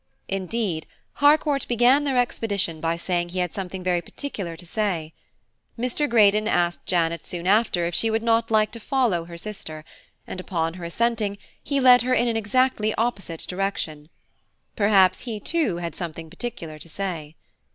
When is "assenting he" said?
10.85-11.79